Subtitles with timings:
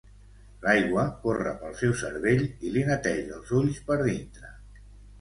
[0.63, 4.55] L'aigua corre pel seu cervell i li neteja els ulls per dintre.